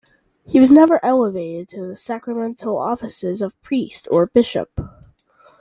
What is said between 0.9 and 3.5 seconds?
elevated to the sacramental offices